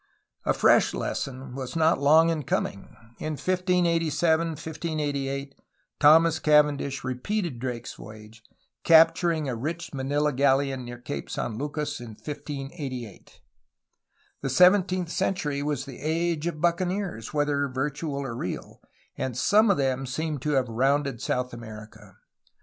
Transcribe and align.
A 0.45 0.53
fresh 0.55 0.95
lesson 0.95 1.53
was 1.53 1.75
not 1.75 1.99
long 2.01 2.29
in 2.31 2.41
coming. 2.41 2.95
In 3.19 3.33
1587 3.33 4.47
1588 4.47 5.53
Thomas 5.99 6.39
Cavendish 6.39 7.03
repeated 7.03 7.59
Drake's 7.59 7.93
voyage, 7.93 8.41
capturing 8.83 9.47
a 9.47 9.55
rich 9.55 9.93
Manila 9.93 10.33
galleon 10.33 10.85
near 10.85 10.97
Cape 10.97 11.29
San 11.29 11.55
Lucas 11.59 11.99
in 11.99 12.15
1588. 12.15 13.41
The 14.41 14.49
seventeenth 14.49 15.09
century 15.11 15.61
was 15.61 15.85
the 15.85 15.99
age 15.99 16.47
of 16.47 16.59
buccaneers, 16.59 17.31
whether 17.31 17.67
virtual 17.67 18.21
or 18.25 18.35
real, 18.35 18.81
and 19.15 19.37
some 19.37 19.69
of 19.69 19.77
them 19.77 20.07
seem 20.07 20.39
to 20.39 20.53
have 20.53 20.67
rounded 20.67 21.21
South 21.21 21.53
America. 21.53 22.15